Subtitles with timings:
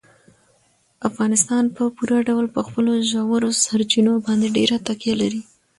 [1.09, 5.41] افغانستان په پوره ډول په خپلو ژورو سرچینو باندې ډېره تکیه لري.